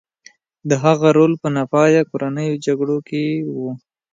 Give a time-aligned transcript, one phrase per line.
[0.69, 3.23] د هغه رول په ناپایه کورنیو جګړو کې
[3.55, 3.57] و.